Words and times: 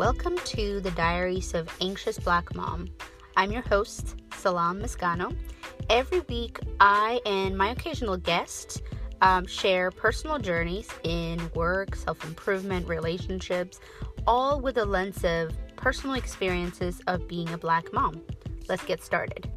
Welcome 0.00 0.38
to 0.46 0.80
the 0.80 0.92
Diaries 0.92 1.52
of 1.52 1.68
Anxious 1.82 2.18
Black 2.18 2.54
Mom. 2.54 2.88
I'm 3.36 3.52
your 3.52 3.60
host, 3.60 4.16
Salam 4.34 4.80
Miscano. 4.80 5.36
Every 5.90 6.20
week, 6.20 6.58
I 6.80 7.20
and 7.26 7.54
my 7.54 7.72
occasional 7.72 8.16
guests 8.16 8.80
um, 9.20 9.44
share 9.44 9.90
personal 9.90 10.38
journeys 10.38 10.88
in 11.02 11.50
work, 11.54 11.94
self 11.94 12.24
improvement, 12.24 12.88
relationships, 12.88 13.78
all 14.26 14.62
with 14.62 14.78
a 14.78 14.86
lens 14.86 15.22
of 15.22 15.52
personal 15.76 16.16
experiences 16.16 17.02
of 17.06 17.28
being 17.28 17.50
a 17.50 17.58
black 17.58 17.92
mom. 17.92 18.22
Let's 18.70 18.86
get 18.86 19.04
started. 19.04 19.49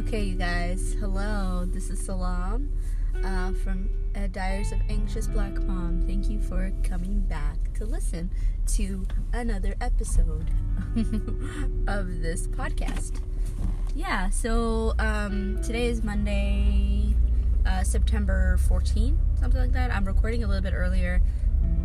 Okay, 0.00 0.22
you 0.22 0.34
guys, 0.34 0.96
hello, 0.98 1.66
this 1.66 1.90
is 1.90 2.00
Salam 2.00 2.72
uh, 3.22 3.52
from 3.52 3.90
uh, 4.16 4.28
Diaries 4.28 4.72
of 4.72 4.80
Anxious 4.88 5.26
Black 5.26 5.52
Mom. 5.64 6.02
Thank 6.06 6.30
you 6.30 6.40
for 6.40 6.72
coming 6.82 7.20
back 7.20 7.74
to 7.74 7.84
listen 7.84 8.30
to 8.68 9.06
another 9.34 9.74
episode 9.82 10.50
of 11.86 12.22
this 12.22 12.46
podcast. 12.46 13.20
Yeah, 13.94 14.30
so 14.30 14.94
um, 14.98 15.60
today 15.62 15.88
is 15.88 16.02
Monday, 16.02 17.14
uh, 17.66 17.82
September 17.82 18.58
14th, 18.70 19.18
something 19.38 19.60
like 19.60 19.72
that. 19.72 19.94
I'm 19.94 20.06
recording 20.06 20.42
a 20.42 20.46
little 20.46 20.62
bit 20.62 20.72
earlier 20.72 21.20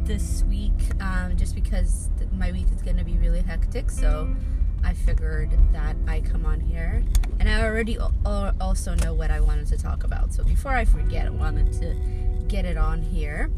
this 0.06 0.42
week 0.48 0.72
um, 1.02 1.36
just 1.36 1.54
because 1.54 2.10
my 2.32 2.54
week 2.54 2.68
is 2.74 2.82
going 2.82 2.98
to 2.98 3.04
be 3.04 3.18
really 3.18 3.42
hectic. 3.42 3.92
So 3.92 4.34
I 4.86 4.94
figured 4.94 5.50
that 5.74 5.96
I 6.08 6.22
come 6.22 6.46
on 6.46 6.60
here, 6.60 7.04
and 7.40 7.50
I 7.50 7.64
already 7.64 7.98
also 8.62 8.94
know 8.96 9.14
what 9.14 9.32
I 9.32 9.40
wanted 9.40 9.68
to 9.68 9.78
talk 9.78 10.04
about. 10.04 10.32
So 10.32 10.44
before 10.44 10.74
I 10.74 10.86
forget, 10.86 11.26
I 11.26 11.32
wanted 11.32 11.74
to 11.82 11.96
get 12.48 12.66
it 12.66 12.78
on 12.78 13.02
here. 13.02 13.50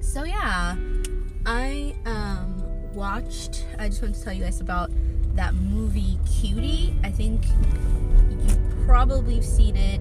So 0.00 0.24
yeah, 0.24 0.76
I 1.46 1.96
um, 2.04 2.62
watched. 2.92 3.64
I 3.78 3.88
just 3.88 4.02
want 4.02 4.14
to 4.14 4.22
tell 4.22 4.34
you 4.34 4.44
guys 4.44 4.60
about 4.60 4.90
that 5.34 5.54
movie 5.54 6.18
Cutie. 6.30 6.94
I 7.02 7.10
think 7.10 7.42
you 8.46 8.56
probably 8.84 9.36
have 9.36 9.44
seen 9.44 9.76
it, 9.76 10.00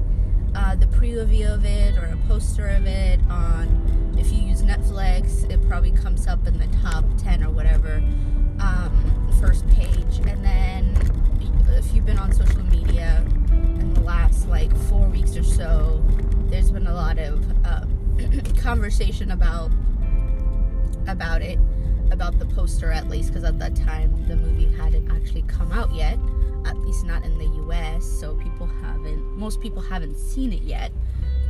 uh, 0.55 0.75
the 0.75 0.87
preview 0.87 1.53
of 1.53 1.65
it 1.65 1.97
or 1.97 2.05
a 2.05 2.17
poster 2.27 2.67
of 2.67 2.85
it 2.85 3.19
on. 3.29 3.82
Netflix, 4.63 5.49
it 5.49 5.65
probably 5.67 5.91
comes 5.91 6.27
up 6.27 6.47
in 6.47 6.57
the 6.57 6.67
top 6.77 7.05
ten 7.17 7.43
or 7.43 7.49
whatever 7.49 8.01
um, 8.59 9.31
first 9.39 9.67
page. 9.69 10.19
And 10.25 10.43
then 10.43 10.95
if 11.77 11.93
you've 11.93 12.05
been 12.05 12.19
on 12.19 12.31
social 12.31 12.63
media 12.63 13.23
in 13.51 13.93
the 13.93 14.01
last 14.01 14.47
like 14.47 14.75
four 14.87 15.07
weeks 15.07 15.35
or 15.35 15.43
so, 15.43 16.03
there's 16.47 16.71
been 16.71 16.87
a 16.87 16.93
lot 16.93 17.17
of 17.19 17.43
uh, 17.65 17.85
conversation 18.61 19.31
about 19.31 19.71
about 21.07 21.41
it, 21.41 21.59
about 22.11 22.39
the 22.39 22.45
poster 22.45 22.91
at 22.91 23.09
least, 23.09 23.29
because 23.29 23.43
at 23.43 23.59
that 23.59 23.75
time 23.75 24.11
the 24.27 24.35
movie 24.35 24.71
hadn't 24.77 25.11
actually 25.11 25.41
come 25.43 25.71
out 25.71 25.93
yet, 25.93 26.17
at 26.65 26.77
least 26.77 27.05
not 27.05 27.23
in 27.25 27.37
the 27.37 27.45
U.S. 27.45 28.05
So 28.05 28.35
people 28.35 28.67
haven't, 28.81 29.21
most 29.37 29.59
people 29.59 29.81
haven't 29.81 30.17
seen 30.17 30.53
it 30.53 30.61
yet. 30.61 30.91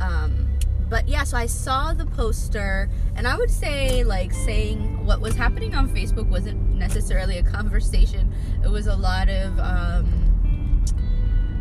Um, 0.00 0.48
but 0.94 1.08
yeah, 1.08 1.24
so 1.24 1.36
I 1.36 1.46
saw 1.46 1.92
the 1.92 2.06
poster, 2.06 2.88
and 3.16 3.26
I 3.26 3.36
would 3.36 3.50
say, 3.50 4.04
like, 4.04 4.32
saying 4.32 5.04
what 5.04 5.20
was 5.20 5.34
happening 5.34 5.74
on 5.74 5.88
Facebook 5.88 6.28
wasn't 6.28 6.76
necessarily 6.76 7.38
a 7.38 7.42
conversation. 7.42 8.32
It 8.62 8.68
was 8.68 8.86
a 8.86 8.94
lot 8.94 9.28
of, 9.28 9.58
um, 9.58 10.84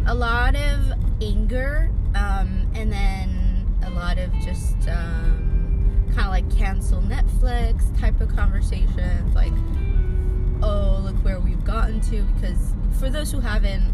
a 0.05 0.13
lot 0.13 0.55
of 0.55 0.93
anger, 1.19 1.89
um, 2.13 2.69
and 2.75 2.93
then 2.93 3.75
a 3.83 3.89
lot 3.89 4.19
of 4.19 4.31
just, 4.33 4.87
um, 4.87 6.05
kind 6.13 6.27
of 6.27 6.27
like 6.27 6.55
cancel 6.55 7.01
Netflix 7.01 7.99
type 7.99 8.21
of 8.21 8.29
conversations, 8.35 9.33
like, 9.33 9.51
oh, 10.61 11.01
look 11.03 11.15
where 11.25 11.39
we've 11.39 11.65
gotten 11.65 11.99
to. 12.01 12.21
Because 12.35 12.75
for 12.99 13.09
those 13.09 13.31
who 13.31 13.39
haven't, 13.39 13.91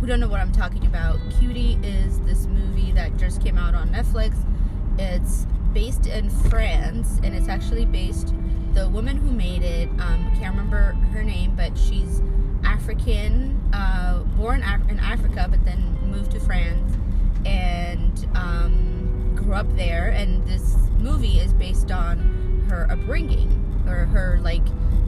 who 0.00 0.06
don't 0.06 0.20
know 0.20 0.28
what 0.28 0.40
I'm 0.40 0.52
talking 0.52 0.84
about, 0.84 1.18
Cutie 1.38 1.78
is 1.82 2.20
this 2.26 2.44
movie 2.44 2.92
that 2.92 3.16
just 3.16 3.42
came 3.42 3.56
out 3.56 3.74
on 3.74 3.88
Netflix 3.88 4.36
it's 4.98 5.46
based 5.72 6.06
in 6.06 6.28
France, 6.30 7.20
and 7.22 7.34
it's 7.34 7.48
actually 7.48 7.86
based. 7.86 8.34
The 8.74 8.88
woman 8.88 9.16
who 9.16 9.30
made 9.30 9.62
it, 9.62 9.88
um, 10.00 10.30
can't 10.38 10.54
remember 10.54 10.92
her 11.12 11.22
name, 11.22 11.54
but 11.56 11.76
she's 11.76 12.22
African, 12.64 13.60
uh, 13.72 14.20
born 14.36 14.62
Af- 14.62 14.88
in 14.88 14.98
Africa, 14.98 15.46
but 15.50 15.64
then 15.64 15.98
moved 16.10 16.32
to 16.32 16.40
France 16.40 16.96
and 17.44 18.28
um, 18.34 19.34
grew 19.34 19.54
up 19.54 19.70
there. 19.76 20.08
And 20.08 20.46
this 20.46 20.76
movie 20.98 21.38
is 21.38 21.52
based 21.52 21.90
on 21.90 22.64
her 22.68 22.86
upbringing 22.90 23.84
or 23.86 24.06
her 24.06 24.38
like 24.42 24.64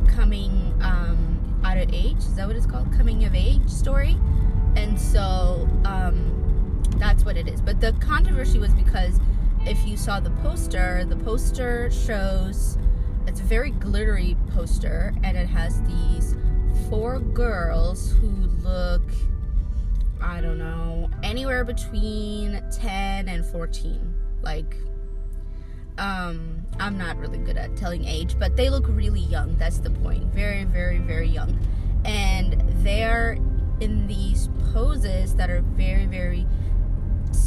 coming 0.09 0.75
um, 0.83 1.61
out 1.65 1.79
of 1.79 1.93
age. 1.93 2.19
Is 2.19 2.35
that 2.37 2.47
what 2.47 2.57
it's 2.57 2.67
called? 2.67 2.93
Coming 2.93 3.25
of 3.25 3.35
age 3.35 3.69
story. 3.69 4.17
And 4.77 5.01
so 5.01 5.69
um, 5.85 6.83
that's 6.97 7.25
what 7.25 7.37
it 7.37 7.49
is. 7.49 7.61
But 7.61 7.81
the 7.81 7.93
controversy 7.95 8.59
was 8.59 8.75
because 8.75 9.21
if 9.67 9.87
you 9.87 9.97
saw 9.97 10.21
the 10.21 10.31
poster, 10.43 11.05
the 11.05 11.17
poster 11.17 11.91
shows 11.91 12.79
it's 13.27 13.41
a 13.41 13.45
very 13.45 13.71
glittery 13.71 14.37
poster 14.53 15.15
and 15.23 15.37
it 15.37 15.49
has 15.49 15.81
these 15.83 16.37
four 16.91 17.19
girls 17.19 18.13
who 18.13 18.29
look 18.63 19.03
I 20.21 20.41
don't 20.41 20.57
know, 20.59 21.11
anywhere 21.23 21.65
between 21.65 22.63
10 22.73 23.29
and 23.29 23.45
14. 23.45 24.15
Like 24.43 24.77
um 25.97 26.63
I'm 26.79 26.99
not 26.99 27.17
really 27.19 27.39
good 27.39 27.57
at 27.57 27.77
telling 27.77 28.05
age, 28.05 28.39
but 28.39 28.57
they 28.57 28.69
look 28.69 28.87
really 28.89 29.21
young. 29.21 29.57
That's 29.57 29.79
the 29.79 29.91
point. 29.91 30.25
Very 30.35 30.65
very 30.65 30.99
very 30.99 31.29
young. 31.29 31.59
And 32.05 32.63
they're 32.85 33.39
in 33.81 34.07
these 34.07 34.51
poses 34.73 35.35
that 35.37 35.51
are 35.51 35.63
very 35.63 36.07
very 36.07 36.47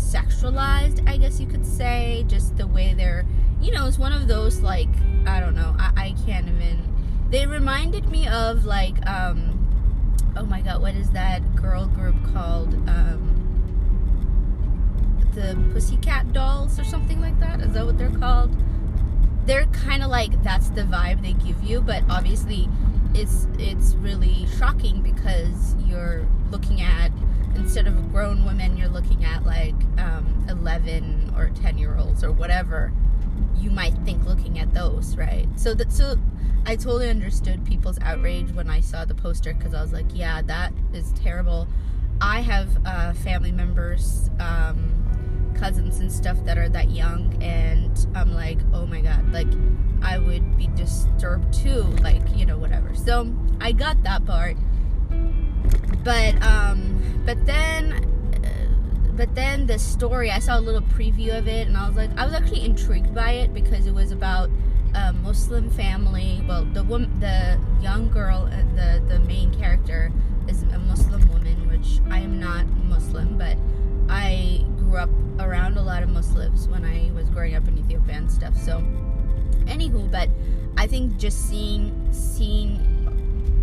sexualized, 0.08 1.08
I 1.08 1.18
guess 1.18 1.40
you 1.40 1.48
could 1.48 1.66
say. 1.66 2.26
Just 2.28 2.58
the 2.58 2.68
way 2.68 2.94
they're, 2.94 3.26
you 3.62 3.72
know, 3.72 3.88
it's 3.88 3.98
one 3.98 4.14
of 4.14 4.28
those 4.28 4.62
like 4.62 4.90
I 5.26 5.40
don't 5.40 5.56
know. 5.56 5.76
I, 5.78 5.92
I 5.96 6.16
can't 6.26 6.48
even. 6.48 6.84
They 7.30 7.46
reminded 7.46 8.10
me 8.10 8.28
of 8.28 8.66
like, 8.66 9.06
um, 9.06 9.54
oh 10.38 10.46
my 10.46 10.62
god, 10.62 10.82
what 10.82 10.96
is 10.96 11.10
that 11.12 11.56
girl 11.56 11.88
group 11.88 12.16
called? 12.34 12.74
Um, 12.90 13.38
the 15.34 15.56
Pussycat 15.72 16.34
Dolls 16.34 16.80
or 16.80 16.84
something 16.84 17.22
like 17.22 17.40
that. 17.40 17.62
Is 17.62 17.74
that 17.74 17.86
what 17.86 17.98
they're 17.98 18.10
called? 18.10 18.56
They're 19.46 19.68
kind 19.68 20.04
of 20.04 20.10
like 20.10 20.42
that's 20.44 20.70
the 20.70 20.82
vibe 20.82 21.22
they 21.22 21.34
give 21.34 21.62
you, 21.64 21.82
but 21.82 22.04
obviously 22.10 22.68
it's 23.14 23.48
it's 23.60 23.96
really 23.96 24.48
shocking 24.58 25.02
because 25.02 25.76
you're 25.86 26.26
looking 26.52 26.82
at 26.82 27.12
instead 27.56 27.88
of 27.88 28.12
grown 28.12 28.46
women, 28.46 28.78
you're 28.78 28.90
looking 28.90 29.26
at 29.26 29.46
like 29.46 29.76
um, 29.98 30.46
11 30.50 31.34
or 31.36 31.50
10 31.50 31.78
year 31.78 31.98
olds 31.98 32.24
or 32.24 32.32
whatever 32.32 32.92
you 33.60 33.70
might 33.72 33.94
think 34.06 34.26
looking 34.26 34.60
at 34.60 34.74
those, 34.74 35.16
right? 35.16 35.48
So 35.56 35.74
that 35.74 35.92
so 35.92 36.16
I 36.66 36.76
totally 36.76 37.10
understood 37.10 37.66
people's 37.66 37.98
outrage 38.02 38.52
when 38.52 38.70
I 38.70 38.82
saw 38.82 39.06
the 39.06 39.16
poster 39.16 39.54
because 39.54 39.74
I 39.74 39.82
was 39.82 39.94
like, 39.94 40.08
yeah, 40.14 40.42
that 40.44 40.74
is 40.94 41.12
terrible. 41.14 41.68
I 42.20 42.42
have 42.42 42.70
uh, 42.86 43.14
family 43.14 43.52
members, 43.52 44.30
um, 44.40 44.94
cousins 45.56 46.00
and 46.00 46.12
stuff 46.12 46.38
that 46.46 46.58
are 46.58 46.70
that 46.70 46.92
young, 46.92 47.42
and 47.42 48.08
I'm 48.16 48.34
like, 48.34 48.60
oh 48.74 48.86
my 48.86 49.02
god, 49.02 49.32
like 49.32 49.48
I 50.02 50.18
would 50.18 50.58
be 50.58 50.68
disturbed 50.68 51.54
too, 51.54 51.84
like 52.02 52.22
you 52.36 52.46
know, 52.46 52.58
whatever. 52.58 52.96
So 52.96 53.34
I 53.62 53.72
got 53.72 54.04
that 54.04 54.26
part 54.26 54.58
but 56.04 56.42
um 56.42 57.22
but 57.26 57.46
then 57.46 57.94
uh, 58.44 59.12
but 59.14 59.34
then 59.36 59.68
the 59.68 59.78
story 59.78 60.32
i 60.32 60.40
saw 60.40 60.58
a 60.58 60.62
little 60.62 60.82
preview 60.82 61.38
of 61.38 61.48
it 61.48 61.68
and 61.68 61.78
i 61.78 61.88
was 61.88 61.98
like 61.98 62.10
i 62.18 62.26
was 62.26 62.34
actually 62.34 62.64
intrigued 62.64 63.14
by 63.14 63.32
it 63.32 63.54
because 63.54 63.88
it 63.88 63.94
was 63.94 64.12
about 64.12 64.50
a 64.96 65.14
muslim 65.14 65.70
family. 65.70 66.44
Well 66.48 66.66
the 66.66 66.84
woman 66.84 67.20
the 67.20 67.60
young 67.82 68.10
girl 68.10 68.50
uh, 68.52 68.64
the 68.76 69.04
the 69.08 69.20
main 69.20 69.54
character 69.54 70.12
is 70.48 70.64
a 70.64 70.80
muslim 70.80 71.28
woman 71.28 71.68
which 71.70 72.00
i 72.10 72.20
am 72.20 72.40
not 72.40 72.66
muslim 72.86 73.38
but 73.38 73.58
i 74.10 74.64
grew 74.78 74.98
up 74.98 75.10
around 75.40 75.78
a 75.78 75.82
lot 75.82 76.04
of 76.04 76.10
muslims 76.10 76.68
when 76.68 76.86
i 76.86 77.12
was 77.14 77.30
growing 77.30 77.56
up 77.56 77.68
in 77.68 77.78
ethiopia 77.78 78.16
and 78.16 78.32
stuff 78.32 78.56
so 78.56 78.80
anywho 79.66 80.10
but 80.10 80.30
i 80.78 80.88
think 80.88 81.18
just 81.18 81.50
seeing 81.50 81.92
seeing 82.12 82.97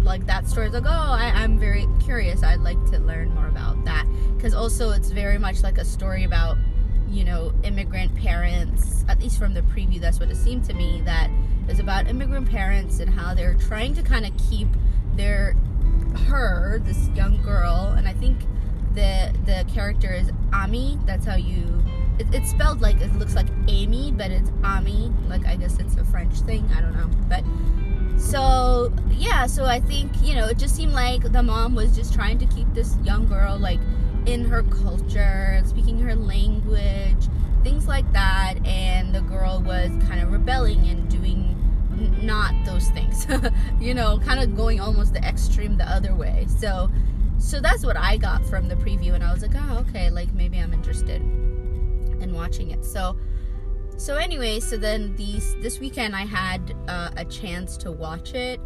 like 0.05 0.27
that 0.27 0.47
story 0.49 0.67
is 0.67 0.73
like 0.73 0.85
oh 0.87 0.89
I, 0.89 1.33
i'm 1.35 1.59
very 1.59 1.87
curious 2.03 2.43
i'd 2.43 2.61
like 2.61 2.83
to 2.91 2.99
learn 2.99 3.35
more 3.35 3.49
about 3.49 3.85
that 3.85 4.07
because 4.37 4.55
also 4.55 4.91
it's 4.91 5.11
very 5.11 5.39
much 5.39 5.63
like 5.63 5.79
a 5.79 5.85
story 5.85 6.25
about 6.25 6.57
you 7.09 7.25
know 7.25 7.53
immigrant 7.63 8.15
parents 8.17 9.05
at 9.09 9.21
least 9.21 9.39
from 9.39 9.55
the 9.55 9.63
preview 9.63 10.01
that's 10.01 10.21
what 10.21 10.31
it 10.31 10.37
seemed 10.37 10.65
to 10.67 10.75
me 10.75 11.03
that 11.05 11.31
is 11.69 11.79
about 11.79 12.09
immigrant 12.09 12.49
parents 12.49 13.01
and 13.01 13.13
how 13.13 13.35
they're 13.35 13.55
trying 13.55 13.95
to 13.95 14.03
kind 14.03 14.27
of 14.27 14.33
keep 14.51 14.69
their 15.17 15.57
her 16.27 16.81
this 16.85 17.09
young 17.15 17.41
girl 17.43 17.95
and 17.97 18.07
i 18.07 18.13
think 18.13 18.39
the 18.95 19.65
character 19.73 20.13
is 20.13 20.31
Ami. 20.53 20.99
That's 21.05 21.27
how 21.27 21.37
you. 21.37 21.83
It, 22.19 22.27
it's 22.33 22.51
spelled 22.51 22.81
like 22.81 23.01
it 23.01 23.13
looks 23.17 23.35
like 23.35 23.47
Amy, 23.69 24.13
but 24.13 24.31
it's 24.31 24.51
Ami. 24.63 25.13
Like 25.29 25.47
I 25.47 25.57
guess 25.57 25.79
it's 25.79 25.97
a 25.97 26.05
French 26.05 26.35
thing. 26.41 26.69
I 26.77 26.81
don't 26.81 26.95
know, 26.95 27.11
but 27.29 27.45
so 28.17 28.93
yeah. 29.11 29.47
So 29.47 29.65
I 29.65 29.81
think 29.81 30.11
you 30.23 30.35
know 30.35 30.47
it 30.47 30.59
just 30.59 30.75
seemed 30.75 30.93
like 30.93 31.33
the 31.33 31.43
mom 31.43 31.75
was 31.75 31.95
just 31.95 32.15
trying 32.15 32.39
to 32.39 32.47
keep 32.47 32.73
this 32.75 32.97
young 33.05 33.27
girl 33.27 33.59
like 33.59 33.81
in 34.27 34.45
her 34.45 34.63
culture, 34.65 35.63
speaking 35.67 35.99
her 35.99 36.15
language, 36.15 37.29
things 37.63 37.87
like 37.87 38.11
that, 38.13 38.55
and 38.65 39.15
the 39.15 39.21
girl 39.23 39.61
was 39.61 39.91
kind 40.09 40.21
of 40.21 40.33
rebelling 40.33 40.87
and 40.89 41.09
doing 41.11 41.55
not 42.23 42.53
those 42.65 42.89
things 42.89 43.27
you 43.81 43.95
know 43.95 44.19
kind 44.21 44.41
of 44.41 44.57
going 44.57 44.81
almost 44.81 45.13
the 45.13 45.25
extreme 45.25 45.77
the 45.77 45.85
other 45.85 46.15
way 46.15 46.47
so 46.59 46.91
so 47.39 47.61
that's 47.61 47.85
what 47.85 47.97
i 47.97 48.17
got 48.17 48.45
from 48.45 48.69
the 48.69 48.75
preview 48.77 49.13
and 49.15 49.23
i 49.23 49.33
was 49.33 49.43
like 49.43 49.53
oh 49.55 49.79
okay 49.79 50.11
like 50.11 50.33
maybe 50.35 50.59
i'm 50.59 50.73
interested 50.73 51.21
in 51.23 52.33
watching 52.33 52.71
it 52.71 52.85
so 52.85 53.17
so 53.97 54.17
anyway 54.17 54.59
so 54.61 54.77
then 54.77 55.15
these 55.17 55.55
this 55.61 55.79
weekend 55.79 56.17
i 56.17 56.23
had 56.23 56.75
uh, 56.89 57.11
a 57.17 57.25
chance 57.25 57.77
to 57.77 57.93
watch 57.93 58.35
it. 58.35 58.61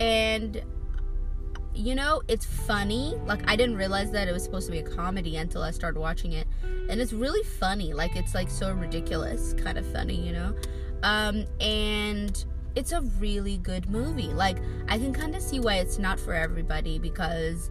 And 0.00 0.62
you 1.74 1.94
know 1.94 2.20
it's 2.28 2.44
funny. 2.44 3.14
Like 3.26 3.48
i 3.48 3.56
didn't 3.56 3.76
realize 3.76 4.10
that 4.12 4.28
it 4.28 4.32
was 4.32 4.44
supposed 4.44 4.66
to 4.66 4.72
be 4.72 4.78
a 4.78 4.82
comedy 4.82 5.36
until 5.36 5.62
i 5.62 5.70
started 5.70 5.98
watching 5.98 6.32
it. 6.32 6.46
And 6.88 7.00
it's 7.00 7.12
really 7.12 7.42
funny. 7.44 7.92
Like 7.92 8.16
it's 8.16 8.34
like 8.34 8.50
so 8.50 8.72
ridiculous. 8.72 9.54
Kind 9.54 9.78
of 9.78 9.86
funny 9.86 10.16
you 10.16 10.32
know? 10.32 10.54
Um 11.02 11.46
and 11.60 12.44
it's 12.74 12.92
a 12.92 13.02
really 13.20 13.58
good 13.58 13.88
movie. 13.90 14.32
Like 14.32 14.58
I 14.88 14.98
can 14.98 15.12
kind 15.12 15.36
of 15.36 15.42
see 15.42 15.60
why 15.60 15.76
it's 15.76 15.98
not 15.98 16.18
for 16.18 16.34
everybody 16.34 16.98
because 16.98 17.70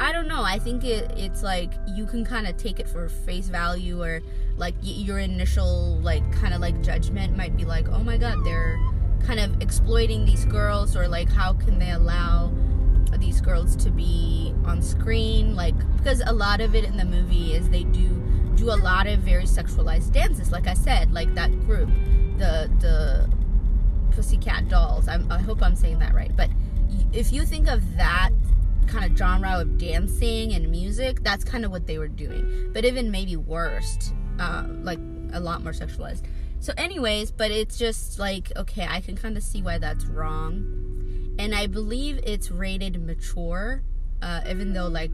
I 0.00 0.12
don't 0.12 0.28
know. 0.28 0.42
I 0.42 0.58
think 0.58 0.84
it 0.84 1.12
it's 1.16 1.42
like 1.42 1.72
you 1.88 2.06
can 2.06 2.24
kind 2.24 2.46
of 2.46 2.56
take 2.56 2.80
it 2.80 2.88
for 2.88 3.08
face 3.08 3.48
value 3.48 4.02
or 4.02 4.20
like 4.56 4.74
your 4.82 5.18
initial 5.18 5.98
like 6.00 6.30
kind 6.32 6.54
of 6.54 6.60
like 6.60 6.80
judgment 6.82 7.36
might 7.36 7.56
be 7.56 7.64
like, 7.64 7.88
"Oh 7.88 8.02
my 8.02 8.16
god, 8.16 8.44
they're 8.44 8.78
kind 9.24 9.40
of 9.40 9.60
exploiting 9.62 10.24
these 10.24 10.44
girls 10.44 10.96
or 10.96 11.08
like 11.08 11.30
how 11.30 11.52
can 11.54 11.78
they 11.78 11.90
allow 11.90 12.52
these 13.18 13.40
girls 13.40 13.76
to 13.76 13.90
be 13.90 14.54
on 14.64 14.82
screen?" 14.82 15.54
Like 15.54 15.74
because 15.96 16.22
a 16.26 16.32
lot 16.32 16.60
of 16.60 16.74
it 16.74 16.84
in 16.84 16.96
the 16.96 17.04
movie 17.04 17.54
is 17.54 17.68
they 17.70 17.84
do 17.84 18.22
do 18.56 18.70
a 18.70 18.78
lot 18.78 19.06
of 19.06 19.20
very 19.20 19.44
sexualized 19.44 20.12
dances 20.12 20.52
like 20.52 20.66
I 20.66 20.74
said, 20.74 21.12
like 21.12 21.34
that 21.34 21.50
group, 21.66 21.88
the 22.38 22.70
the 22.80 23.30
Pussycat 24.14 24.68
Dolls. 24.68 25.08
I'm, 25.08 25.30
I 25.30 25.38
hope 25.38 25.62
I'm 25.62 25.76
saying 25.76 25.98
that 25.98 26.14
right. 26.14 26.34
But 26.36 26.50
if 27.12 27.32
you 27.32 27.44
think 27.44 27.68
of 27.68 27.96
that 27.96 28.30
kind 28.86 29.10
of 29.10 29.16
genre 29.16 29.60
of 29.60 29.78
dancing 29.78 30.52
and 30.52 30.70
music, 30.70 31.22
that's 31.22 31.44
kind 31.44 31.64
of 31.64 31.70
what 31.70 31.86
they 31.86 31.98
were 31.98 32.08
doing. 32.08 32.70
But 32.72 32.84
even 32.84 33.10
maybe 33.10 33.36
worse, 33.36 34.12
uh, 34.38 34.64
like 34.82 34.98
a 35.32 35.40
lot 35.40 35.62
more 35.62 35.72
sexualized. 35.72 36.22
So, 36.60 36.72
anyways, 36.76 37.30
but 37.30 37.50
it's 37.50 37.76
just 37.76 38.18
like, 38.18 38.50
okay, 38.56 38.86
I 38.88 39.00
can 39.00 39.16
kind 39.16 39.36
of 39.36 39.42
see 39.42 39.60
why 39.60 39.78
that's 39.78 40.06
wrong. 40.06 41.34
And 41.38 41.54
I 41.54 41.66
believe 41.66 42.20
it's 42.24 42.50
rated 42.50 43.04
mature, 43.04 43.82
uh, 44.22 44.40
even 44.48 44.72
though, 44.72 44.88
like, 44.88 45.10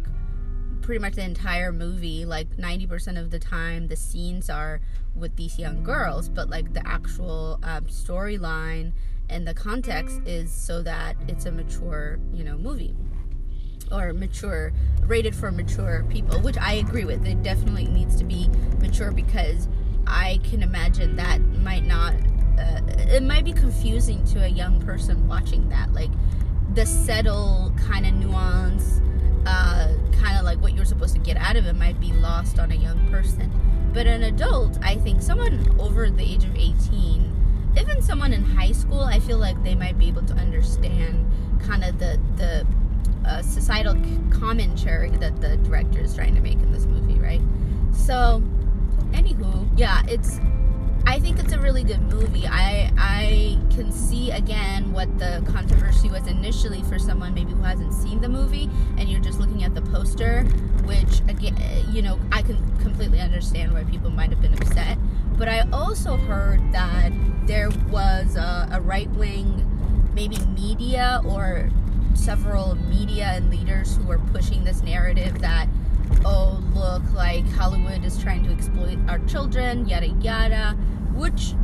pretty 0.82 1.00
much 1.00 1.14
the 1.14 1.24
entire 1.24 1.72
movie, 1.72 2.24
like 2.24 2.56
90% 2.56 3.18
of 3.18 3.30
the 3.30 3.38
time, 3.38 3.88
the 3.88 3.96
scenes 3.96 4.48
are 4.48 4.80
with 5.14 5.36
these 5.36 5.58
young 5.58 5.82
girls, 5.82 6.28
but 6.28 6.48
like 6.48 6.72
the 6.72 6.86
actual 6.86 7.58
um, 7.62 7.84
storyline 7.84 8.92
and 9.28 9.46
the 9.46 9.54
context 9.54 10.20
is 10.26 10.50
so 10.50 10.82
that 10.82 11.16
it's 11.28 11.46
a 11.46 11.52
mature, 11.52 12.18
you 12.32 12.44
know, 12.44 12.56
movie 12.56 12.94
or 13.92 14.12
mature, 14.12 14.72
rated 15.02 15.34
for 15.34 15.50
mature 15.50 16.04
people, 16.08 16.40
which 16.40 16.58
I 16.58 16.74
agree 16.74 17.04
with. 17.04 17.26
It 17.26 17.42
definitely 17.42 17.86
needs 17.86 18.16
to 18.16 18.24
be 18.24 18.48
mature 18.78 19.10
because 19.10 19.68
I 20.06 20.40
can 20.44 20.62
imagine 20.62 21.16
that 21.16 21.40
might 21.40 21.84
not, 21.84 22.14
uh, 22.58 22.80
it 23.08 23.22
might 23.22 23.44
be 23.44 23.52
confusing 23.52 24.24
to 24.26 24.44
a 24.44 24.48
young 24.48 24.80
person 24.80 25.26
watching 25.28 25.68
that. 25.68 25.92
Like 25.92 26.10
the 26.74 26.86
subtle 26.86 27.72
kind 27.86 28.06
of 28.06 28.14
nuance 28.14 29.00
uh, 29.46 29.88
kind 30.12 30.36
of 30.36 30.44
like 30.44 30.60
what 30.60 30.74
you're 30.74 30.84
supposed 30.84 31.14
to 31.14 31.20
get 31.20 31.36
out 31.36 31.56
of 31.56 31.66
it 31.66 31.74
might 31.74 31.98
be 32.00 32.12
lost 32.12 32.58
on 32.58 32.70
a 32.72 32.74
young 32.74 33.08
person. 33.10 33.50
But 33.92 34.06
an 34.06 34.22
adult, 34.22 34.78
I 34.82 34.96
think 34.96 35.22
someone 35.22 35.74
over 35.80 36.10
the 36.10 36.22
age 36.22 36.44
of 36.44 36.54
18, 36.54 37.74
even 37.78 38.02
someone 38.02 38.32
in 38.32 38.44
high 38.44 38.72
school, 38.72 39.00
I 39.00 39.18
feel 39.18 39.38
like 39.38 39.62
they 39.64 39.74
might 39.74 39.98
be 39.98 40.08
able 40.08 40.24
to 40.26 40.34
understand 40.34 41.30
kind 41.62 41.84
of 41.84 41.98
the 41.98 42.20
the 42.36 42.66
uh, 43.26 43.42
societal 43.42 43.96
commentary 44.30 45.10
that 45.10 45.40
the 45.40 45.56
director 45.58 46.00
is 46.00 46.14
trying 46.14 46.34
to 46.34 46.40
make 46.40 46.54
in 46.54 46.72
this 46.72 46.86
movie, 46.86 47.18
right? 47.18 47.40
So, 47.92 48.42
anywho, 49.12 49.68
yeah, 49.76 50.02
it's 50.08 50.40
I 51.06 51.18
think 51.18 51.38
it's 51.38 51.52
a 51.52 51.58
really 51.58 51.82
good 51.82 52.02
movie. 52.02 52.46
I 52.46 52.92
I 52.96 53.58
can 53.74 53.90
see 53.90 54.30
again 54.30 54.92
what 54.92 55.18
the 55.18 55.42
controversy 55.50 56.08
was 56.08 56.26
initially 56.26 56.82
for 56.84 56.98
someone 56.98 57.34
maybe 57.34 57.52
who 57.52 57.62
hasn't 57.62 57.92
seen 57.94 58.20
the 58.20 58.28
movie 58.28 58.70
and 58.98 59.08
you're 59.08 59.20
just 59.20 59.40
looking 59.40 59.64
at 59.64 59.74
the 59.74 59.82
poster, 59.82 60.44
which 60.84 61.20
again, 61.28 61.56
you 61.90 62.02
know, 62.02 62.18
I 62.30 62.42
can 62.42 62.58
completely 62.78 63.20
understand 63.20 63.72
why 63.72 63.84
people 63.84 64.10
might 64.10 64.30
have 64.30 64.40
been 64.40 64.54
upset. 64.54 64.98
But 65.36 65.48
I 65.48 65.68
also 65.72 66.16
heard 66.16 66.60
that 66.72 67.12
there 67.46 67.70
was 67.88 68.36
a, 68.36 68.68
a 68.72 68.80
right 68.80 69.10
wing, 69.10 69.66
maybe 70.14 70.38
media 70.54 71.22
or 71.24 71.70
several 72.14 72.74
media 72.74 73.26
and 73.34 73.50
leaders 73.50 73.96
who 73.96 74.10
are 74.10 74.18
pushing 74.32 74.64
this 74.64 74.82
narrative 74.82 75.40
that 75.40 75.68
oh 76.24 76.62
look 76.74 77.02
like 77.14 77.46
hollywood 77.52 78.04
is 78.04 78.20
trying 78.22 78.42
to 78.44 78.50
exploit 78.50 78.98
our 79.08 79.18
children 79.20 79.88
yada 79.88 80.08
yada 80.20 80.72
which 81.14 81.54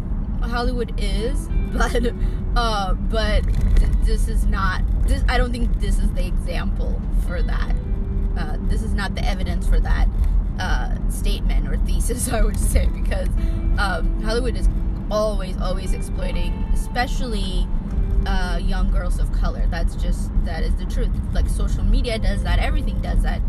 hollywood 0.43 0.93
is 0.99 1.49
but 1.73 2.13
uh 2.57 2.95
but 2.95 3.43
th- 3.77 3.91
this 4.03 4.29
is 4.29 4.47
not 4.47 4.83
this 5.03 5.23
i 5.29 5.37
don't 5.37 5.53
think 5.53 5.81
this 5.81 5.99
is 5.99 6.11
the 6.13 6.25
example 6.27 7.01
for 7.27 7.43
that. 7.43 7.75
Uh, 8.39 8.57
this 8.69 8.83
is 8.83 8.93
not 8.93 9.15
the 9.15 9.25
evidence 9.25 9.67
for 9.67 9.81
that 9.81 10.07
uh, 10.61 10.95
statement 11.09 11.67
or 11.69 11.77
thesis 11.79 12.29
i 12.33 12.43
would 12.43 12.59
say 12.59 12.87
because 12.89 13.29
um, 13.79 14.23
hollywood 14.23 14.57
is 14.57 14.69
always 15.11 15.57
always 15.59 15.93
exploiting 15.93 16.53
especially 16.75 17.67
uh, 18.27 18.59
young 18.59 18.91
girls 18.91 19.19
of 19.19 19.33
color 19.33 19.67
that's 19.71 19.95
just 19.97 20.31
that 20.45 20.63
is 20.63 20.75
the 20.77 20.85
truth 20.87 21.09
like 21.33 21.49
social 21.49 21.85
media 21.85 22.19
does 22.19 22.43
that 22.43 22.59
everything 22.59 23.01
does 23.01 23.23
that 23.23 23.41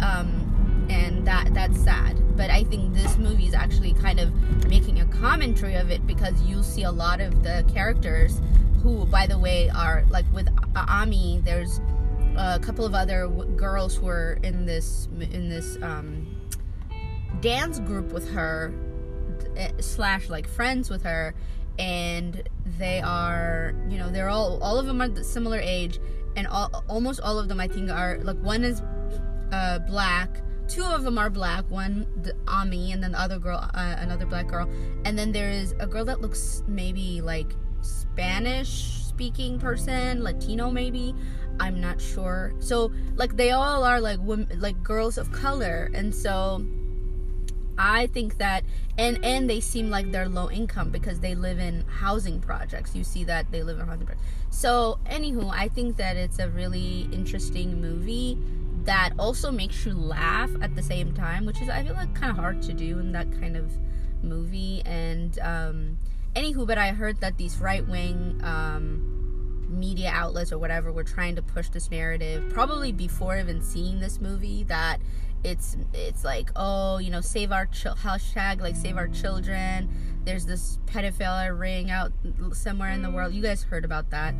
um, 0.00 0.86
and 0.90 1.26
that 1.26 1.54
that's 1.54 1.78
sad. 1.80 2.36
But 2.36 2.50
I 2.50 2.64
think 2.64 2.94
this 2.94 3.16
movie 3.16 3.46
is 3.46 3.54
actually 3.54 3.94
kind 3.94 4.20
of 4.20 4.32
making 4.68 5.00
a 5.00 5.06
commentary 5.06 5.74
of 5.74 5.90
it 5.90 6.06
because 6.06 6.40
you 6.42 6.62
see 6.62 6.82
a 6.82 6.90
lot 6.90 7.20
of 7.20 7.42
the 7.42 7.64
characters 7.72 8.40
who, 8.82 9.06
by 9.06 9.26
the 9.26 9.38
way, 9.38 9.70
are 9.70 10.04
like 10.10 10.26
with 10.32 10.48
Ami. 10.76 11.40
There's 11.44 11.80
a 12.36 12.58
couple 12.58 12.84
of 12.84 12.94
other 12.94 13.22
w- 13.22 13.50
girls 13.56 13.94
who 13.96 14.08
are 14.08 14.38
in 14.42 14.66
this 14.66 15.08
in 15.20 15.48
this 15.48 15.78
um, 15.82 16.26
dance 17.40 17.78
group 17.80 18.12
with 18.12 18.30
her 18.30 18.74
eh, 19.56 19.70
slash 19.80 20.28
like 20.28 20.48
friends 20.48 20.90
with 20.90 21.02
her 21.04 21.34
and 21.78 22.48
they 22.78 23.00
are 23.00 23.74
you 23.88 23.98
know 23.98 24.10
they're 24.10 24.28
all 24.28 24.62
all 24.62 24.78
of 24.78 24.86
them 24.86 25.00
are 25.00 25.08
the 25.08 25.24
similar 25.24 25.58
age 25.58 25.98
and 26.36 26.46
all, 26.46 26.84
almost 26.88 27.20
all 27.20 27.38
of 27.38 27.48
them 27.48 27.60
i 27.60 27.66
think 27.66 27.90
are 27.90 28.18
like 28.22 28.36
one 28.38 28.62
is 28.64 28.80
uh, 29.54 29.78
black. 29.78 30.42
Two 30.66 30.82
of 30.82 31.04
them 31.04 31.18
are 31.18 31.30
black. 31.30 31.68
One, 31.70 32.06
the 32.22 32.34
Ami, 32.48 32.92
and 32.92 33.02
then 33.02 33.12
the 33.12 33.20
other 33.20 33.38
girl, 33.38 33.58
uh, 33.74 33.96
another 33.98 34.26
black 34.26 34.48
girl. 34.48 34.68
And 35.04 35.18
then 35.18 35.32
there 35.32 35.50
is 35.50 35.74
a 35.78 35.86
girl 35.86 36.04
that 36.06 36.20
looks 36.20 36.62
maybe 36.66 37.20
like 37.20 37.54
Spanish 37.82 38.68
speaking 39.04 39.58
person, 39.58 40.22
Latino 40.22 40.70
maybe. 40.70 41.14
I'm 41.60 41.80
not 41.80 42.00
sure. 42.00 42.52
So 42.58 42.92
like 43.14 43.36
they 43.36 43.52
all 43.52 43.84
are 43.84 44.00
like 44.00 44.18
women, 44.20 44.48
like 44.58 44.82
girls 44.82 45.18
of 45.18 45.30
color, 45.30 45.90
and 45.94 46.12
so 46.12 46.66
I 47.76 48.06
think 48.08 48.38
that 48.38 48.64
and 48.96 49.24
and 49.24 49.48
they 49.50 49.60
seem 49.60 49.90
like 49.90 50.12
they're 50.12 50.28
low 50.28 50.50
income 50.50 50.90
because 50.90 51.20
they 51.20 51.34
live 51.34 51.58
in 51.58 51.84
housing 51.86 52.40
projects. 52.40 52.94
You 52.94 53.04
see 53.04 53.24
that 53.24 53.50
they 53.50 53.62
live 53.62 53.78
in 53.78 53.86
housing 53.86 54.06
projects. 54.06 54.26
So 54.50 54.98
anywho, 55.06 55.50
I 55.52 55.68
think 55.68 55.96
that 55.96 56.16
it's 56.16 56.38
a 56.38 56.48
really 56.48 57.08
interesting 57.12 57.80
movie 57.80 58.38
that 58.84 59.12
also 59.18 59.50
makes 59.50 59.84
you 59.84 59.94
laugh 59.94 60.50
at 60.60 60.76
the 60.76 60.82
same 60.82 61.14
time, 61.14 61.46
which 61.46 61.60
is 61.60 61.68
I 61.68 61.82
feel 61.84 61.94
like 61.94 62.14
kind 62.14 62.30
of 62.30 62.36
hard 62.36 62.62
to 62.62 62.72
do 62.72 62.98
in 62.98 63.12
that 63.12 63.32
kind 63.40 63.56
of 63.56 63.72
movie. 64.22 64.82
And 64.84 65.38
um, 65.40 65.98
anywho, 66.36 66.66
but 66.66 66.78
I 66.78 66.88
heard 66.90 67.20
that 67.20 67.36
these 67.36 67.58
right 67.58 67.86
wing 67.86 68.40
um, 68.42 69.66
media 69.68 70.10
outlets 70.12 70.52
or 70.52 70.58
whatever 70.58 70.92
were 70.92 71.04
trying 71.04 71.36
to 71.36 71.42
push 71.42 71.68
this 71.68 71.90
narrative, 71.90 72.52
probably 72.52 72.92
before 72.92 73.38
even 73.38 73.62
seeing 73.62 74.00
this 74.00 74.20
movie, 74.20 74.64
that 74.64 75.00
it's 75.44 75.76
it's 75.92 76.24
like 76.24 76.50
oh 76.56 76.98
you 76.98 77.10
know 77.10 77.20
save 77.20 77.52
our 77.52 77.66
ch- 77.66 77.84
hashtag 77.84 78.60
like 78.60 78.74
save 78.76 78.96
our 78.96 79.08
children. 79.08 79.88
There's 80.24 80.46
this 80.46 80.78
pedophile 80.86 81.56
ring 81.58 81.90
out 81.90 82.10
somewhere 82.52 82.90
in 82.90 83.02
the 83.02 83.10
world. 83.10 83.34
You 83.34 83.42
guys 83.42 83.62
heard 83.62 83.84
about 83.84 84.08
that 84.10 84.34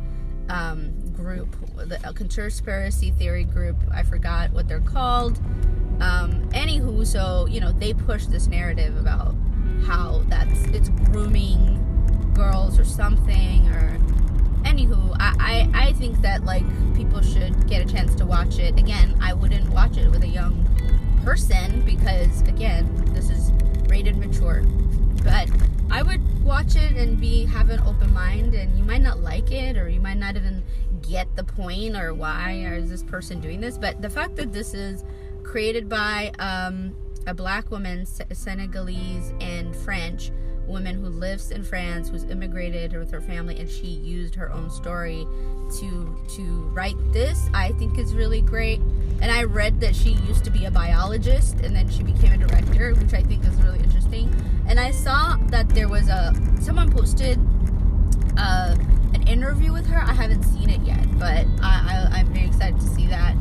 um, 0.49 0.91
group, 1.13 1.55
the 1.75 1.97
conspiracy 2.15 3.11
theory 3.11 3.43
group. 3.43 3.77
I 3.93 4.01
forgot 4.01 4.51
what 4.51 4.67
they're 4.67 4.79
called, 4.79 5.37
Um, 5.99 6.49
anywho, 6.53 7.05
so 7.05 7.45
you 7.45 7.61
know 7.61 7.71
they 7.71 7.93
push 7.93 8.25
this 8.25 8.47
narrative 8.47 8.97
about 8.97 9.35
how 9.85 10.23
that's 10.27 10.59
it's 10.69 10.89
grooming 11.11 11.81
girls 12.33 12.79
or 12.79 12.85
something 12.85 13.67
or 13.69 13.97
anywho 14.75 15.15
I, 15.19 15.69
I 15.73 15.87
i 15.87 15.93
think 15.93 16.21
that 16.21 16.43
like 16.43 16.65
people 16.95 17.21
should 17.21 17.67
get 17.67 17.85
a 17.85 17.91
chance 17.91 18.13
to 18.15 18.25
watch 18.25 18.59
it. 18.59 18.77
Again 18.77 19.17
i 19.21 19.33
wouldn't 19.33 19.69
watch 19.69 19.97
it 19.97 20.09
with 20.09 20.23
a 20.23 20.27
young 20.27 20.65
person 21.23 21.81
because 21.85 22.41
again 22.41 22.85
this 23.13 23.29
is 23.29 23.51
rated 23.87 24.17
mature. 24.17 24.63
But 25.23 25.49
i 25.89 26.03
would 26.03 26.21
watch 26.43 26.75
it 26.75 26.97
and 26.97 27.19
be 27.19 27.45
have 27.45 27.69
an 27.69 27.79
open 27.81 28.13
mind 28.13 28.53
and 28.53 28.77
you 28.77 28.83
might 28.83 29.01
not 29.01 29.19
like 29.19 29.51
it 29.51 29.77
or 29.77 29.89
you 29.89 30.01
might 30.01 30.17
not 30.17 30.35
even 30.35 30.63
get 31.01 31.33
the 31.35 31.43
point 31.43 31.95
or 31.95 32.13
why 32.13 32.63
or 32.65 32.73
is 32.73 32.89
this 32.89 33.03
person 33.03 33.39
doing 33.39 33.61
this. 33.61 33.77
But 33.77 34.01
the 34.01 34.09
fact 34.09 34.35
that 34.35 34.51
this 34.51 34.73
is 34.73 35.03
created 35.43 35.87
by 35.87 36.31
um, 36.39 36.95
a 37.27 37.33
black 37.33 37.71
woman 37.71 38.05
senegalese 38.05 39.33
and 39.39 39.75
french 39.75 40.31
woman 40.67 40.95
who 40.95 41.07
lives 41.07 41.51
in 41.51 41.63
France, 41.63 42.09
who's 42.09 42.23
immigrated 42.23 42.93
with 42.93 43.11
her 43.11 43.21
family, 43.21 43.59
and 43.59 43.69
she 43.69 43.87
used 43.87 44.35
her 44.35 44.51
own 44.51 44.69
story 44.69 45.27
to 45.79 46.15
to 46.35 46.43
write 46.73 46.95
this. 47.11 47.49
I 47.53 47.71
think 47.73 47.97
is 47.97 48.13
really 48.13 48.41
great. 48.41 48.79
And 49.21 49.31
I 49.31 49.43
read 49.43 49.79
that 49.81 49.95
she 49.95 50.11
used 50.11 50.43
to 50.45 50.51
be 50.51 50.65
a 50.65 50.71
biologist 50.71 51.55
and 51.61 51.75
then 51.75 51.89
she 51.89 52.03
became 52.03 52.33
a 52.33 52.37
director, 52.37 52.93
which 52.95 53.13
I 53.13 53.23
think 53.23 53.45
is 53.45 53.55
really 53.61 53.79
interesting. 53.79 54.33
And 54.67 54.79
I 54.79 54.91
saw 54.91 55.37
that 55.47 55.69
there 55.69 55.87
was 55.87 56.09
a 56.09 56.33
someone 56.61 56.91
posted 56.91 57.39
uh, 58.37 58.75
an 59.13 59.27
interview 59.27 59.71
with 59.71 59.87
her. 59.87 59.99
I 59.99 60.13
haven't 60.13 60.43
seen 60.43 60.69
it 60.69 60.81
yet, 60.81 61.07
but 61.17 61.45
I, 61.61 62.09
I, 62.11 62.19
I'm 62.19 62.33
very 62.33 62.47
excited 62.47 62.79
to 62.79 62.87
see 62.87 63.07
that. 63.07 63.35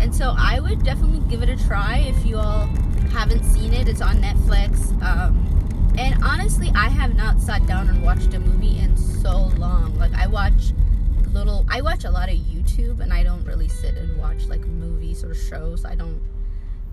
And 0.00 0.14
so 0.14 0.34
I 0.38 0.60
would 0.60 0.84
definitely 0.84 1.20
give 1.28 1.42
it 1.42 1.48
a 1.48 1.56
try 1.66 1.98
if 1.98 2.24
you 2.24 2.38
all 2.38 2.66
haven't 3.12 3.44
seen 3.44 3.72
it. 3.72 3.88
It's 3.88 4.00
on 4.00 4.22
Netflix. 4.22 4.90
Um, 5.02 5.57
and 5.98 6.22
honestly, 6.22 6.70
I 6.76 6.88
have 6.88 7.16
not 7.16 7.40
sat 7.40 7.66
down 7.66 7.88
and 7.88 8.04
watched 8.04 8.32
a 8.32 8.38
movie 8.38 8.78
in 8.78 8.96
so 8.96 9.50
long. 9.58 9.98
Like 9.98 10.14
I 10.14 10.28
watch 10.28 10.72
little 11.32 11.66
I 11.68 11.80
watch 11.80 12.04
a 12.04 12.10
lot 12.10 12.28
of 12.28 12.36
YouTube 12.36 13.00
and 13.00 13.12
I 13.12 13.24
don't 13.24 13.44
really 13.44 13.66
sit 13.66 13.96
and 13.96 14.16
watch 14.16 14.44
like 14.46 14.60
movies 14.60 15.24
or 15.24 15.34
shows. 15.34 15.84
I 15.84 15.96
don't 15.96 16.22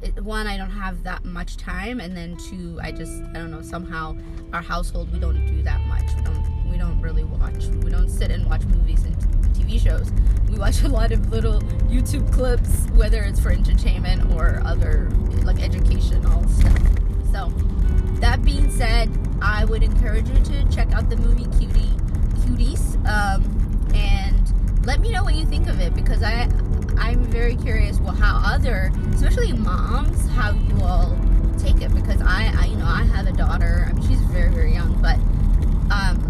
it, 0.01 0.19
one 0.23 0.47
I 0.47 0.57
don't 0.57 0.71
have 0.71 1.03
that 1.03 1.23
much 1.23 1.55
time 1.55 1.99
and 1.99 2.17
then 2.17 2.35
two 2.49 2.79
I 2.81 2.91
just 2.91 3.21
I 3.21 3.33
don't 3.33 3.51
know 3.51 3.61
somehow 3.61 4.17
our 4.53 4.61
household 4.63 5.13
we 5.13 5.19
don't 5.19 5.45
do 5.45 5.61
that 5.61 5.85
much. 5.85 6.05
We 6.15 6.21
don't 6.23 6.71
we 6.71 6.77
don't 6.77 6.99
really 6.99 7.25
watch. 7.25 7.65
We 7.83 7.91
don't 7.91 8.09
sit 8.09 8.31
and 8.31 8.43
watch 8.47 8.63
movies 8.65 9.03
and 9.03 9.15
TV 9.53 9.79
shows. 9.79 10.11
We 10.49 10.57
watch 10.57 10.81
a 10.81 10.89
lot 10.89 11.11
of 11.11 11.29
little 11.29 11.61
YouTube 11.91 12.33
clips 12.33 12.87
whether 12.95 13.21
it's 13.21 13.39
for 13.39 13.51
entertainment 13.51 14.33
or 14.33 14.63
other 14.65 15.11
like 15.43 15.61
educational 15.61 16.47
stuff. 16.47 16.79
So 17.31 17.53
that 18.21 18.43
being 18.43 18.69
said, 18.71 19.09
I 19.41 19.65
would 19.65 19.83
encourage 19.83 20.27
you 20.29 20.43
to 20.43 20.69
check 20.75 20.91
out 20.93 21.09
the 21.09 21.17
movie 21.17 21.45
Cutie 21.57 21.91
Cuties, 22.41 22.95
um, 23.07 23.43
and 23.93 24.85
let 24.85 24.99
me 24.99 25.11
know 25.11 25.23
what 25.23 25.35
you 25.35 25.45
think 25.45 25.67
of 25.67 25.79
it 25.79 25.93
because 25.95 26.23
I 26.23 26.49
I'm 26.97 27.23
very 27.25 27.55
curious. 27.55 27.99
Well, 27.99 28.15
how 28.15 28.41
other, 28.43 28.91
especially 29.13 29.53
moms, 29.53 30.27
how 30.29 30.51
you 30.51 30.81
all 30.81 31.17
take 31.57 31.81
it 31.81 31.93
because 31.93 32.21
I, 32.21 32.53
I 32.57 32.65
you 32.65 32.77
know 32.77 32.85
I 32.85 33.03
have 33.03 33.27
a 33.27 33.33
daughter. 33.33 33.87
I 33.89 33.93
mean, 33.93 34.07
she's 34.07 34.21
very 34.21 34.51
very 34.51 34.73
young, 34.73 34.99
but 35.01 35.17
um, 35.93 36.21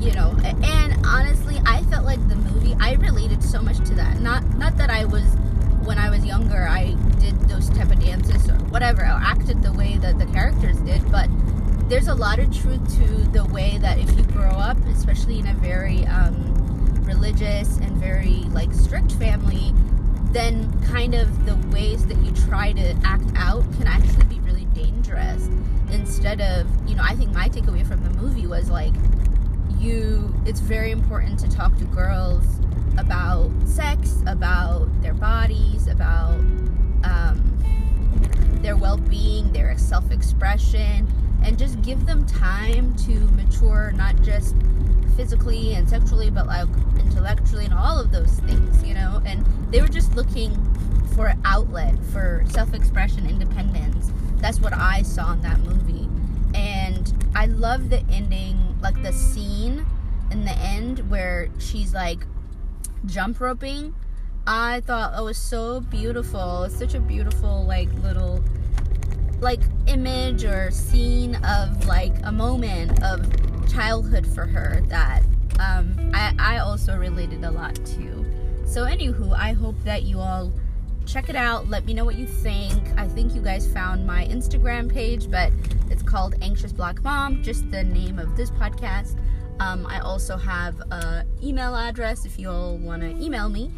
you 0.00 0.12
know, 0.12 0.36
and 0.42 0.94
honestly, 1.06 1.60
I 1.64 1.82
felt 1.84 2.04
like 2.04 2.26
the 2.28 2.36
movie 2.36 2.76
I 2.80 2.94
related 2.94 3.42
so 3.42 3.62
much 3.62 3.78
to 3.88 3.94
that. 3.94 4.20
Not 4.20 4.44
not 4.56 4.76
that 4.78 4.90
I 4.90 5.04
was 5.04 5.24
when 5.84 5.98
I 5.98 6.10
was 6.10 6.24
younger, 6.24 6.66
I 6.68 6.94
did 7.18 7.38
those 7.48 7.68
type 7.70 7.90
of 7.90 8.00
dances 8.00 8.48
or 8.48 8.54
whatever, 8.66 9.02
or 9.02 9.20
acted 9.22 9.62
the 9.62 9.72
way 9.72 9.98
that 9.98 10.18
the 10.18 10.26
characters 10.26 10.78
did, 10.78 11.10
but 11.10 11.28
there's 11.88 12.08
a 12.08 12.14
lot 12.14 12.38
of 12.38 12.56
truth 12.56 12.80
to 12.98 13.06
the 13.30 13.44
way 13.46 13.78
that 13.78 13.98
if 13.98 14.16
you 14.16 14.22
grow 14.24 14.50
up, 14.50 14.78
especially 14.86 15.38
in 15.40 15.48
a 15.48 15.54
very 15.54 16.06
um, 16.06 17.04
religious 17.04 17.78
and 17.78 17.96
very 17.96 18.44
like 18.50 18.72
strict 18.72 19.12
family, 19.12 19.74
then 20.32 20.72
kind 20.84 21.14
of 21.14 21.46
the 21.46 21.56
ways 21.68 22.06
that 22.06 22.16
you 22.18 22.30
try 22.46 22.72
to 22.72 22.96
act 23.04 23.30
out 23.36 23.62
can 23.74 23.86
actually 23.86 24.24
be 24.24 24.40
really 24.40 24.64
dangerous. 24.66 25.48
Instead 25.90 26.40
of, 26.40 26.66
you 26.88 26.94
know, 26.94 27.02
I 27.04 27.14
think 27.14 27.32
my 27.32 27.48
takeaway 27.48 27.86
from 27.86 28.02
the 28.04 28.10
movie 28.20 28.46
was 28.46 28.70
like, 28.70 28.94
you, 29.78 30.32
it's 30.46 30.60
very 30.60 30.92
important 30.92 31.38
to 31.40 31.50
talk 31.50 31.76
to 31.78 31.84
girls 31.86 32.61
about 32.98 33.50
sex, 33.64 34.22
about 34.26 34.88
their 35.02 35.14
bodies, 35.14 35.86
about 35.86 36.38
um, 37.04 37.42
their 38.62 38.76
well 38.76 38.96
being, 38.96 39.52
their 39.52 39.76
self 39.78 40.10
expression, 40.10 41.06
and 41.42 41.58
just 41.58 41.80
give 41.82 42.06
them 42.06 42.26
time 42.26 42.94
to 42.96 43.12
mature, 43.32 43.92
not 43.96 44.20
just 44.22 44.54
physically 45.16 45.74
and 45.74 45.88
sexually, 45.88 46.30
but 46.30 46.46
like 46.46 46.68
intellectually 46.98 47.64
and 47.64 47.74
all 47.74 48.00
of 48.00 48.12
those 48.12 48.40
things, 48.40 48.82
you 48.84 48.94
know? 48.94 49.20
And 49.24 49.44
they 49.70 49.80
were 49.80 49.88
just 49.88 50.14
looking 50.14 50.56
for 51.14 51.26
an 51.28 51.40
outlet 51.44 51.94
for 52.12 52.44
self 52.48 52.74
expression, 52.74 53.28
independence. 53.28 54.10
That's 54.36 54.60
what 54.60 54.72
I 54.72 55.02
saw 55.02 55.32
in 55.32 55.42
that 55.42 55.60
movie. 55.60 56.08
And 56.54 57.12
I 57.34 57.46
love 57.46 57.90
the 57.90 58.00
ending, 58.10 58.76
like 58.80 59.00
the 59.02 59.12
scene 59.12 59.86
in 60.30 60.44
the 60.44 60.52
end 60.52 61.10
where 61.10 61.48
she's 61.58 61.94
like 61.94 62.26
jump 63.06 63.40
roping. 63.40 63.94
I 64.46 64.80
thought 64.80 65.18
it 65.18 65.22
was 65.22 65.38
so 65.38 65.80
beautiful. 65.80 66.64
It's 66.64 66.76
such 66.76 66.94
a 66.94 67.00
beautiful, 67.00 67.64
like, 67.64 67.92
little, 68.02 68.42
like, 69.40 69.60
image 69.86 70.44
or 70.44 70.70
scene 70.70 71.36
of, 71.44 71.86
like, 71.86 72.14
a 72.24 72.32
moment 72.32 73.02
of 73.02 73.24
childhood 73.72 74.26
for 74.26 74.46
her 74.46 74.82
that 74.88 75.22
um, 75.60 75.94
I, 76.12 76.34
I 76.38 76.58
also 76.58 76.96
related 76.96 77.44
a 77.44 77.50
lot 77.50 77.74
to. 77.76 78.24
So, 78.64 78.84
anywho, 78.84 79.32
I 79.32 79.52
hope 79.52 79.76
that 79.84 80.02
you 80.02 80.18
all 80.18 80.52
check 81.06 81.28
it 81.28 81.36
out. 81.36 81.68
Let 81.68 81.84
me 81.84 81.94
know 81.94 82.04
what 82.04 82.16
you 82.16 82.26
think. 82.26 82.82
I 82.96 83.06
think 83.08 83.34
you 83.34 83.42
guys 83.42 83.70
found 83.72 84.06
my 84.06 84.26
Instagram 84.26 84.90
page, 84.90 85.30
but 85.30 85.52
it's 85.90 86.02
called 86.02 86.34
Anxious 86.42 86.72
Black 86.72 87.02
Mom, 87.02 87.42
just 87.42 87.70
the 87.70 87.84
name 87.84 88.18
of 88.18 88.36
this 88.36 88.50
podcast. 88.50 89.18
Um, 89.62 89.86
I 89.86 90.00
also 90.00 90.36
have 90.36 90.82
an 90.90 91.24
email 91.40 91.76
address 91.76 92.24
if 92.24 92.36
you 92.36 92.50
all 92.50 92.76
want 92.78 93.02
to 93.02 93.10
email 93.22 93.48
me, 93.48 93.70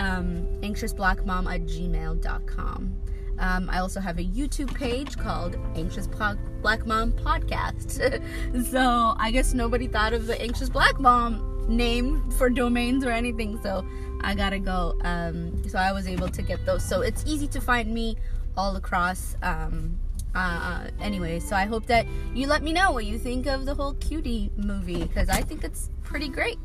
um, 0.00 0.44
anxiousblackmom 0.62 1.54
at 1.54 1.60
gmail.com. 1.62 2.94
Um, 3.38 3.70
I 3.70 3.78
also 3.78 4.00
have 4.00 4.18
a 4.18 4.24
YouTube 4.24 4.74
page 4.74 5.16
called 5.16 5.56
Anxious 5.76 6.08
Black 6.08 6.84
Mom 6.86 7.12
Podcast. 7.12 8.66
so 8.72 9.14
I 9.16 9.30
guess 9.30 9.54
nobody 9.54 9.86
thought 9.86 10.12
of 10.12 10.26
the 10.26 10.40
Anxious 10.42 10.68
Black 10.68 10.98
Mom 10.98 11.64
name 11.68 12.28
for 12.32 12.50
domains 12.50 13.04
or 13.04 13.12
anything. 13.12 13.60
So 13.62 13.86
I 14.22 14.34
gotta 14.34 14.58
go. 14.58 14.98
Um, 15.04 15.68
so 15.68 15.78
I 15.78 15.92
was 15.92 16.08
able 16.08 16.28
to 16.30 16.42
get 16.42 16.66
those. 16.66 16.84
So 16.84 17.02
it's 17.02 17.22
easy 17.28 17.46
to 17.48 17.60
find 17.60 17.94
me 17.94 18.16
all 18.56 18.74
across 18.74 19.36
um, 19.44 19.96
uh, 20.34 20.88
anyway, 21.00 21.40
so 21.40 21.56
I 21.56 21.64
hope 21.64 21.86
that 21.86 22.06
you 22.34 22.46
let 22.46 22.62
me 22.62 22.72
know 22.72 22.92
what 22.92 23.06
you 23.06 23.18
think 23.18 23.46
of 23.46 23.64
the 23.64 23.74
whole 23.74 23.94
cutie 23.94 24.50
movie 24.56 25.02
because 25.02 25.28
I 25.28 25.40
think 25.40 25.64
it's 25.64 25.90
pretty 26.02 26.28
great. 26.28 26.58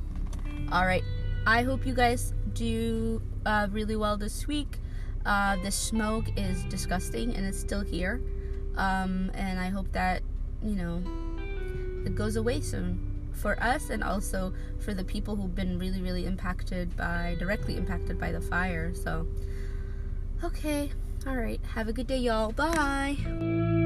All 0.72 0.86
right, 0.86 1.04
I 1.48 1.64
hope 1.64 1.86
you 1.86 1.94
guys 1.94 2.34
do 2.54 3.22
uh, 3.46 3.68
really 3.72 3.96
well 3.96 4.18
this 4.18 4.48
week. 4.48 4.80
Uh, 5.26 5.56
the 5.64 5.72
smoke 5.72 6.26
is 6.36 6.66
disgusting 6.66 7.36
and 7.36 7.46
it's 7.46 7.60
still 7.60 7.82
here, 7.82 8.22
um, 8.76 9.32
and 9.34 9.60
I 9.60 9.70
hope 9.70 9.92
that 9.94 10.22
you 10.62 10.76
know 10.76 11.02
it 12.06 12.16
goes 12.16 12.36
away 12.36 12.62
soon 12.62 13.10
for 13.32 13.62
us 13.64 13.90
and 13.90 14.04
also 14.04 14.54
for 14.80 14.94
the 14.94 15.04
people 15.04 15.36
who've 15.36 15.56
been 15.56 15.80
really 15.80 16.02
really 16.02 16.26
impacted 16.26 16.96
by 16.96 17.36
directly 17.40 17.78
impacted 17.78 18.20
by 18.20 18.32
the 18.32 18.42
fire. 18.42 18.94
So, 18.94 19.26
okay. 20.44 20.92
All 21.26 21.36
right. 21.38 21.60
Have 21.74 21.88
a 21.88 21.94
good 21.94 22.08
day, 22.08 22.18
y'all. 22.18 22.52
Bye. 22.52 23.83